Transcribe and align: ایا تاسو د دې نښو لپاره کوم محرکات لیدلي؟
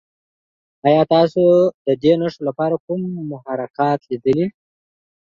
ایا 0.85 1.03
تاسو 1.13 1.41
د 1.85 1.87
دې 2.03 2.13
نښو 2.21 2.41
لپاره 2.47 2.75
کوم 2.85 3.01
محرکات 3.31 3.99
لیدلي؟ 4.11 4.45